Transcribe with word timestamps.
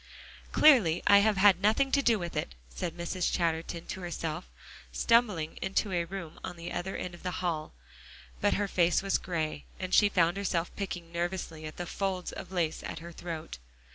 "Clearly 0.51 1.03
I 1.05 1.19
have 1.19 1.37
had 1.37 1.61
nothing 1.61 1.91
to 1.91 2.01
do 2.01 2.17
with 2.17 2.35
it," 2.35 2.55
said 2.73 2.97
Mrs. 2.97 3.31
Chatterton 3.31 3.85
to 3.85 4.01
herself, 4.01 4.49
stumbling 4.91 5.59
into 5.61 5.91
a 5.91 6.05
room 6.05 6.39
at 6.43 6.55
the 6.57 6.71
other 6.71 6.95
end 6.97 7.13
of 7.13 7.21
the 7.21 7.29
hall. 7.45 7.71
But 8.41 8.55
her 8.55 8.67
face 8.67 9.03
was 9.03 9.19
gray, 9.19 9.65
and 9.79 9.93
she 9.93 10.09
found 10.09 10.37
herself 10.37 10.75
picking 10.75 11.11
nervously 11.11 11.67
at 11.67 11.77
the 11.77 11.85
folds 11.85 12.31
of 12.31 12.51
lace 12.51 12.81
at 12.81 12.97
her 12.97 13.11
throat. 13.11 13.59